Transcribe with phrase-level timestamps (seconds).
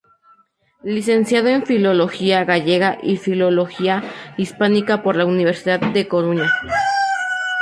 [0.95, 4.01] Licenciado en Filología Gallega y Filología
[4.35, 6.51] Hispánica por la Universidad de la Coruña.